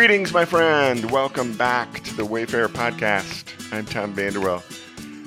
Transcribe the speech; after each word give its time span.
Greetings, 0.00 0.32
my 0.32 0.46
friend. 0.46 1.10
Welcome 1.10 1.54
back 1.58 2.02
to 2.04 2.16
the 2.16 2.24
Wayfarer 2.24 2.70
Podcast. 2.70 3.52
I'm 3.70 3.84
Tom 3.84 4.14
Vanderwell. 4.14 4.62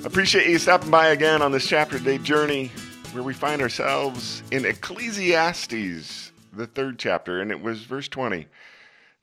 Appreciate 0.04 0.48
you 0.48 0.58
stopping 0.58 0.90
by 0.90 1.10
again 1.10 1.44
on 1.44 1.52
this 1.52 1.68
chapter 1.68 2.00
day 2.00 2.18
journey 2.18 2.72
where 3.12 3.22
we 3.22 3.36
find 3.36 3.62
ourselves 3.62 4.42
in 4.50 4.66
Ecclesiastes, 4.66 6.32
the 6.54 6.66
third 6.66 6.98
chapter, 6.98 7.40
and 7.40 7.52
it 7.52 7.62
was 7.62 7.84
verse 7.84 8.08
20 8.08 8.48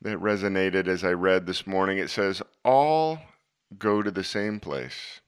that 0.03 0.19
resonated 0.19 0.87
as 0.87 1.03
I 1.03 1.15
read 1.15 1.47
this 1.47 1.67
morning. 1.67 1.99
It 1.99 2.11
says, 2.11 2.43
All 2.65 3.19
go 3.77 4.03
to 4.03 4.11
the 4.13 4.23
same 4.23 4.61
place, 4.61 5.21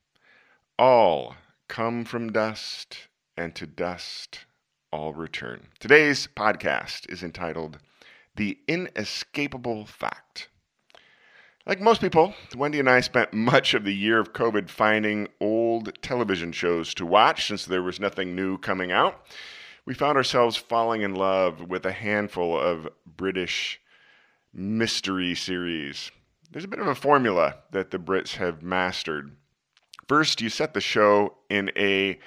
all 0.79 1.35
come 1.67 2.05
from 2.05 2.31
dust, 2.31 3.09
and 3.37 3.57
to 3.57 3.67
dust 3.67 4.45
all 4.93 5.15
return. 5.15 5.67
Today's 5.81 6.29
podcast 6.29 7.11
is 7.11 7.25
entitled 7.25 7.79
The 8.37 8.59
Inescapable 8.67 9.87
Fact. 9.87 10.49
Like 11.67 11.81
most 11.81 12.01
people, 12.01 12.35
Wendy 12.57 12.81
and 12.81 12.91
I 12.91 13.01
spent 13.01 13.33
much 13.33 13.75
of 13.75 13.85
the 13.85 13.95
year 13.95 14.19
of 14.19 14.33
COVID 14.33 14.69
finding 14.69 15.29
old 15.41 15.93
television 16.03 16.53
shows 16.53 16.93
to 16.95 17.07
watch 17.07 17.47
since 17.47 17.65
there 17.65 17.83
was 17.83 18.01
nothing 18.01 18.35
new 18.35 18.59
coming 18.59 18.91
out. 18.91 19.25
We 19.85 19.95
found 19.95 20.17
ourselves 20.17 20.57
falling 20.57 21.03
in 21.03 21.15
love 21.15 21.69
with 21.69 21.85
a 21.85 21.93
handful 21.93 22.59
of 22.59 22.89
British 23.07 23.81
mystery 24.53 25.35
series. 25.35 26.11
There's 26.51 26.65
a 26.65 26.69
bit 26.69 26.81
of 26.81 26.87
a 26.87 26.95
formula 26.95 27.57
that 27.71 27.91
the 27.91 27.99
Brits 27.99 28.37
have 28.37 28.63
mastered. 28.63 29.37
First, 30.09 30.41
you 30.41 30.49
set 30.49 30.75
the 30.75 30.81
show 30.81 31.39
in 31.49 31.71
a 31.77 32.19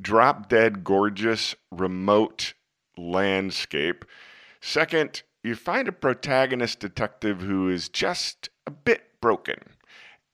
drop 0.00 0.48
dead 0.48 0.84
gorgeous 0.84 1.54
remote 1.70 2.54
landscape. 2.96 4.04
Second, 4.60 5.22
you 5.42 5.54
find 5.54 5.88
a 5.88 5.92
protagonist 5.92 6.80
detective 6.80 7.40
who 7.40 7.68
is 7.68 7.88
just 7.88 8.48
a 8.66 8.70
bit 8.70 9.20
broken. 9.20 9.58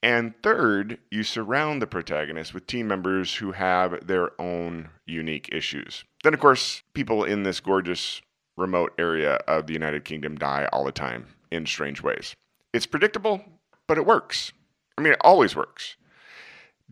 And 0.03 0.35
third, 0.43 0.99
you 1.11 1.23
surround 1.23 1.81
the 1.81 1.87
protagonist 1.87 2.55
with 2.55 2.67
team 2.67 2.87
members 2.87 3.35
who 3.37 3.53
have 3.53 4.07
their 4.07 4.41
own 4.41 4.91
unique 5.07 5.49
issues. 5.53 6.05
Then, 6.23 6.35
of 6.35 6.41
course, 6.41 6.83
people 6.95 7.25
in 7.25 7.43
this 7.43 7.61
gorgeous 7.61 8.21
remote 8.57 8.93
area 8.99 9.35
of 9.49 9.67
the 9.67 9.73
United 9.73 10.05
Kingdom 10.05 10.37
die 10.37 10.69
all 10.73 10.85
the 10.85 10.93
time 10.93 11.27
in 11.51 11.67
strange 11.67 12.03
ways. 12.03 12.35
It's 12.73 12.87
predictable, 12.87 13.45
but 13.87 13.99
it 13.99 14.07
works. 14.07 14.53
I 14.99 15.03
mean, 15.03 15.13
it 15.13 15.21
always 15.23 15.57
works. 15.57 15.97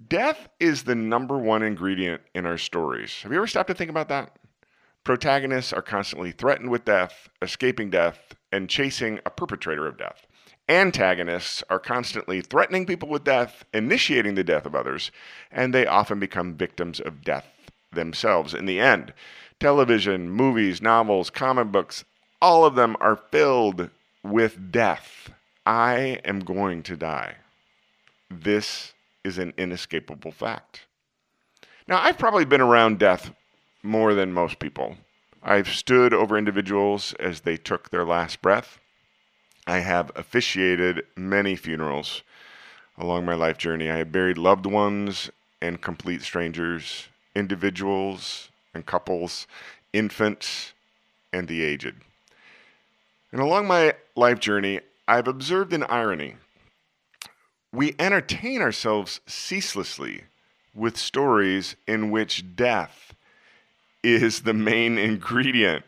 Death 0.09 0.49
is 0.59 0.83
the 0.83 0.95
number 0.95 1.39
one 1.39 1.63
ingredient 1.63 2.23
in 2.35 2.47
our 2.47 2.59
stories. 2.59 3.23
Have 3.23 3.33
you 3.33 3.39
ever 3.39 3.47
stopped 3.47 3.69
to 3.69 3.75
think 3.75 3.91
about 3.91 4.09
that? 4.09 4.37
Protagonists 5.05 5.71
are 5.73 5.83
constantly 5.83 6.33
threatened 6.33 6.71
with 6.71 6.87
death, 6.87 7.29
escaping 7.43 7.91
death, 7.91 8.35
and 8.51 8.71
chasing 8.71 9.21
a 9.27 9.31
perpetrator 9.31 9.87
of 9.87 9.99
death. 9.99 10.27
Antagonists 10.67 11.63
are 11.69 11.79
constantly 11.79 12.41
threatening 12.41 12.87
people 12.87 13.11
with 13.11 13.23
death, 13.23 13.67
initiating 13.75 14.35
the 14.35 14.43
death 14.43 14.65
of 14.65 14.75
others, 14.75 15.11
and 15.53 15.75
they 15.75 15.87
often 15.87 16.19
become 16.19 16.55
victims 16.55 17.01
of 17.01 17.23
death 17.23 17.47
themselves 17.93 18.55
in 18.55 18.65
the 18.65 18.81
end. 18.81 19.13
Television, 19.61 20.31
movies, 20.31 20.81
novels, 20.81 21.29
comic 21.29 21.71
books, 21.71 22.05
all 22.41 22.65
of 22.65 22.75
them 22.75 22.97
are 22.99 23.17
filled 23.31 23.91
with 24.23 24.73
death. 24.73 25.31
I 25.67 26.19
am 26.25 26.41
going 26.41 26.83
to 26.85 26.97
die. 26.97 27.37
This 28.31 28.95
is 29.23 29.37
an 29.37 29.53
inescapable 29.59 30.33
fact. 30.33 30.87
Now, 31.87 32.01
I've 32.03 32.19
probably 32.19 32.47
been 32.47 32.63
around 32.63 32.99
death 32.99 33.31
more 33.85 34.15
than 34.15 34.33
most 34.33 34.59
people. 34.59 34.97
I've 35.43 35.69
stood 35.69 36.15
over 36.15 36.39
individuals 36.39 37.13
as 37.21 37.43
they 37.43 37.57
took 37.57 37.91
their 37.91 38.05
last 38.05 38.41
breath. 38.41 38.79
I 39.67 39.81
have 39.81 40.11
officiated 40.17 41.05
many 41.17 41.55
funerals 41.55 42.23
along 42.97 43.25
my 43.27 43.35
life 43.35 43.59
journey. 43.59 43.91
I 43.91 43.99
have 43.99 44.13
buried 44.13 44.39
loved 44.39 44.67
ones 44.67 45.31
and 45.61 45.81
complete 45.81 46.23
strangers, 46.23 47.09
individuals 47.35 48.49
and 48.75 48.87
couples, 48.87 49.47
infants 49.93 50.73
and 51.33 51.49
the 51.49 51.63
aged. 51.63 51.95
And 53.33 53.41
along 53.41 53.67
my 53.67 53.95
life 54.15 54.39
journey, 54.39 54.81
I've 55.07 55.29
observed 55.29 55.73
an 55.73 55.85
irony. 55.85 56.37
We 57.73 57.95
entertain 57.99 58.63
ourselves 58.63 59.21
ceaselessly 59.27 60.25
with 60.75 60.97
stories 60.97 61.77
in 61.87 62.11
which 62.11 62.57
death 62.57 63.14
is 64.05 64.43
the 64.43 64.55
main 64.55 64.99
ingredient. 64.99 65.85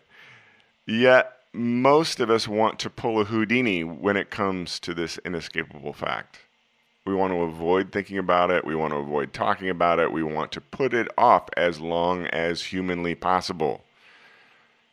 Yet 0.87 1.33
most 1.53 2.21
of 2.21 2.31
us 2.31 2.47
want 2.47 2.79
to 2.81 2.91
pull 2.91 3.21
a 3.21 3.25
Houdini 3.25 3.85
when 3.85 4.17
it 4.17 4.31
comes 4.31 4.79
to 4.81 4.95
this 4.95 5.19
inescapable 5.25 5.93
fact. 5.93 6.41
We 7.05 7.15
want 7.15 7.33
to 7.33 7.43
avoid 7.43 7.93
thinking 7.93 8.19
about 8.19 8.51
it. 8.51 8.65
We 8.65 8.75
want 8.75 8.93
to 8.93 8.99
avoid 8.99 9.33
talking 9.33 9.71
about 9.71 10.01
it. 10.01 10.11
We 10.11 10.23
want 10.23 10.51
to 10.53 10.61
put 10.61 10.93
it 10.93 11.09
off 11.17 11.49
as 11.57 11.81
long 11.81 12.27
as 12.27 12.65
humanly 12.65 13.15
possible. 13.15 13.85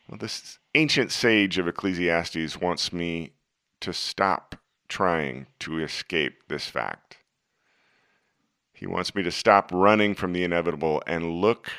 Well, 0.08 0.20
this 0.20 0.60
ancient 0.76 1.12
sage 1.12 1.58
of 1.58 1.68
Ecclesiastes 1.68 2.60
wants 2.62 2.94
me 2.94 3.32
to 3.80 3.94
stop 3.94 4.56
trying 4.88 5.48
to 5.60 5.80
escape 5.80 6.44
this 6.50 6.68
fact. 6.68 7.18
He 8.74 8.86
wants 8.86 9.16
me 9.16 9.24
to 9.24 9.32
stop 9.32 9.72
running 9.72 10.14
from 10.14 10.34
the 10.34 10.44
inevitable 10.44 11.02
and 11.08 11.42
look 11.42 11.72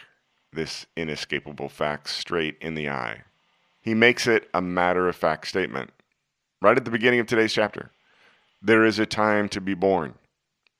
this 0.54 0.86
inescapable 0.96 1.68
fact 1.68 2.08
straight 2.08 2.56
in 2.60 2.74
the 2.74 2.88
eye. 2.88 3.22
He 3.80 3.94
makes 3.94 4.26
it 4.26 4.48
a 4.54 4.62
matter 4.62 5.08
of 5.08 5.16
fact 5.16 5.46
statement. 5.46 5.90
Right 6.62 6.76
at 6.76 6.84
the 6.84 6.90
beginning 6.90 7.20
of 7.20 7.26
today's 7.26 7.52
chapter, 7.52 7.90
there 8.62 8.84
is 8.84 8.98
a 8.98 9.06
time 9.06 9.48
to 9.50 9.60
be 9.60 9.74
born. 9.74 10.14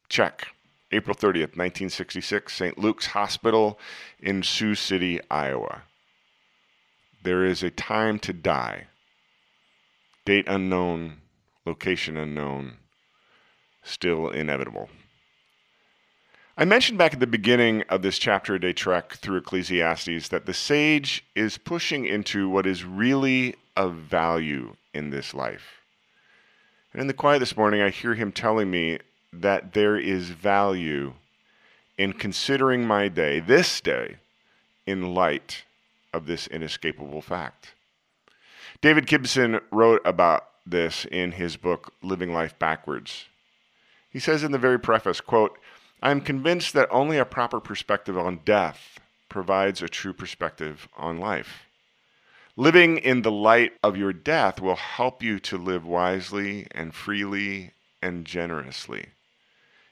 Check. 0.08 0.48
April 0.90 1.14
30th, 1.14 1.56
1966, 1.56 2.54
St. 2.54 2.78
Luke's 2.78 3.06
Hospital 3.06 3.78
in 4.20 4.42
Sioux 4.42 4.74
City, 4.74 5.20
Iowa. 5.30 5.82
There 7.24 7.44
is 7.44 7.62
a 7.62 7.70
time 7.70 8.18
to 8.20 8.32
die. 8.32 8.86
Date 10.24 10.46
unknown, 10.46 11.18
location 11.66 12.16
unknown, 12.16 12.76
still 13.82 14.30
inevitable. 14.30 14.88
I 16.56 16.64
mentioned 16.64 16.98
back 16.98 17.12
at 17.12 17.18
the 17.18 17.26
beginning 17.26 17.82
of 17.88 18.02
this 18.02 18.16
chapter 18.16 18.54
a 18.54 18.60
day 18.60 18.72
trek 18.72 19.14
through 19.14 19.38
Ecclesiastes 19.38 20.28
that 20.28 20.46
the 20.46 20.54
sage 20.54 21.24
is 21.34 21.58
pushing 21.58 22.06
into 22.06 22.48
what 22.48 22.64
is 22.64 22.84
really 22.84 23.56
of 23.76 23.94
value 23.94 24.76
in 24.92 25.10
this 25.10 25.34
life. 25.34 25.82
And 26.92 27.00
in 27.00 27.08
the 27.08 27.12
quiet 27.12 27.40
this 27.40 27.56
morning, 27.56 27.80
I 27.80 27.90
hear 27.90 28.14
him 28.14 28.30
telling 28.30 28.70
me 28.70 29.00
that 29.32 29.72
there 29.72 29.96
is 29.96 30.30
value 30.30 31.14
in 31.98 32.12
considering 32.12 32.86
my 32.86 33.08
day, 33.08 33.40
this 33.40 33.80
day, 33.80 34.18
in 34.86 35.12
light 35.12 35.64
of 36.12 36.26
this 36.26 36.46
inescapable 36.46 37.20
fact. 37.20 37.72
David 38.80 39.08
Gibson 39.08 39.58
wrote 39.72 40.02
about 40.04 40.46
this 40.64 41.04
in 41.06 41.32
his 41.32 41.56
book, 41.56 41.92
Living 42.00 42.32
Life 42.32 42.56
Backwards. 42.60 43.24
He 44.08 44.20
says 44.20 44.44
in 44.44 44.52
the 44.52 44.58
very 44.58 44.78
preface, 44.78 45.20
quote, 45.20 45.58
I 46.02 46.10
am 46.10 46.20
convinced 46.20 46.74
that 46.74 46.88
only 46.90 47.18
a 47.18 47.24
proper 47.24 47.60
perspective 47.60 48.18
on 48.18 48.40
death 48.44 49.00
provides 49.28 49.82
a 49.82 49.88
true 49.88 50.12
perspective 50.12 50.88
on 50.96 51.18
life. 51.18 51.66
Living 52.56 52.98
in 52.98 53.22
the 53.22 53.32
light 53.32 53.72
of 53.82 53.96
your 53.96 54.12
death 54.12 54.60
will 54.60 54.76
help 54.76 55.22
you 55.22 55.40
to 55.40 55.58
live 55.58 55.84
wisely 55.84 56.68
and 56.70 56.94
freely 56.94 57.72
and 58.00 58.24
generously. 58.24 59.08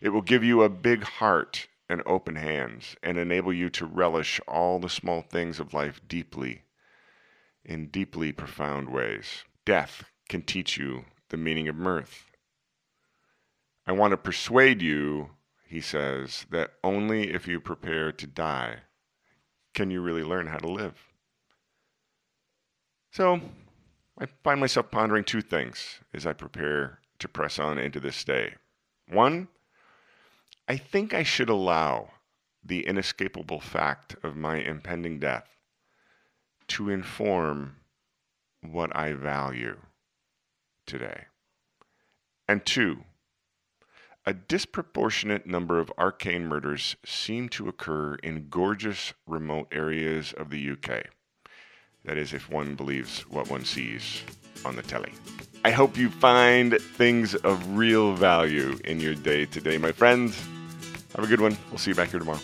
It 0.01 0.11
will 0.11 0.23
give 0.23 0.45
you 0.45 0.63
a 0.63 0.69
big 0.69 1.03
heart 1.03 1.67
and 1.89 2.03
open 2.07 2.37
hands 2.37 2.97
and 3.03 3.19
enable 3.19 3.53
you 3.53 3.69
to 3.71 3.87
relish 3.87 4.41
all 4.47 4.79
the 4.79 4.89
small 4.89 5.23
things 5.23 5.59
of 5.59 5.75
life 5.75 6.01
deeply, 6.07 6.63
in 7.65 7.87
deeply 7.87 8.33
profound 8.33 8.91
ways. 8.91 9.45
Death 9.65 10.05
can 10.29 10.43
teach 10.43 10.77
you 10.77 11.05
the 11.31 11.37
meaning 11.37 11.69
of 11.69 11.77
mirth. 11.77 12.27
I 13.87 13.93
want 13.93 14.13
to 14.13 14.17
persuade 14.17 14.81
you 14.83 15.31
he 15.73 15.81
says 15.81 16.45
that 16.51 16.75
only 16.85 17.33
if 17.33 17.49
you 17.49 17.59
prepare 17.59 18.13
to 18.13 18.27
die 18.27 18.77
can 19.73 19.91
you 19.91 20.03
really 20.03 20.23
learn 20.23 20.47
how 20.47 20.59
to 20.59 20.69
live. 20.69 21.03
So 23.11 23.41
I 24.19 24.27
find 24.45 24.61
myself 24.61 24.91
pondering 24.91 25.25
two 25.25 25.41
things 25.41 26.01
as 26.13 26.27
I 26.27 26.35
prepare 26.35 26.99
to 27.21 27.27
press 27.27 27.59
on 27.59 27.79
into 27.79 28.01
this 28.01 28.23
day. 28.23 28.57
One, 29.09 29.49
I 30.69 30.77
think 30.77 31.15
I 31.15 31.23
should 31.23 31.49
allow 31.49 32.11
the 32.63 32.87
inescapable 32.87 33.61
fact 33.61 34.15
of 34.23 34.37
my 34.37 34.57
impending 34.57 35.21
death 35.21 35.49
to 36.69 36.91
inform 36.91 37.77
what 38.61 38.95
I 38.95 39.15
value 39.15 39.79
today. 40.87 41.29
And 42.47 42.63
two, 42.67 43.05
a 44.25 44.33
disproportionate 44.33 45.47
number 45.47 45.79
of 45.79 45.93
arcane 45.99 46.47
murders 46.47 46.97
seem 47.05 47.49
to 47.51 47.69
occur 47.69 48.15
in 48.17 48.49
gorgeous 48.49 49.15
remote 49.27 49.69
areas 49.73 50.33
of 50.35 50.51
the 50.51 50.71
UK. 50.71 51.07
That 52.05 52.19
is, 52.19 52.33
if 52.33 52.51
one 52.51 52.75
believes 52.75 53.21
what 53.29 53.51
one 53.51 53.65
sees 53.65 54.23
on 54.65 54.77
the 54.77 54.83
telly. 54.83 55.13
I 55.65 55.71
hope 55.71 55.97
you 55.97 56.11
find 56.11 56.81
things 56.81 57.35
of 57.35 57.77
real 57.77 58.15
value 58.15 58.79
in 58.85 59.01
your 59.01 59.15
day 59.15 59.47
today, 59.47 59.79
my 59.79 59.93
friends. 59.93 60.41
Have 61.17 61.25
a 61.25 61.29
good 61.29 61.41
one. 61.41 61.57
We'll 61.71 61.79
see 61.79 61.91
you 61.91 61.95
back 61.95 62.11
here 62.11 62.19
tomorrow. 62.19 62.41